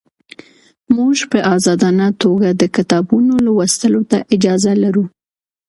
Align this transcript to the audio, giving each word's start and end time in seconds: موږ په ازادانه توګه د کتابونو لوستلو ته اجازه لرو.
موږ 0.95 1.17
په 1.31 1.39
ازادانه 1.55 2.07
توګه 2.23 2.49
د 2.61 2.63
کتابونو 2.75 3.33
لوستلو 3.45 4.01
ته 4.11 4.17
اجازه 4.35 4.71
لرو. 4.83 5.05